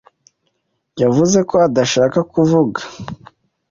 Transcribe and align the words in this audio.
yavuze 1.01 1.39
ko 1.49 1.55
adashaka 1.67 2.19
kuvuga. 2.33 2.79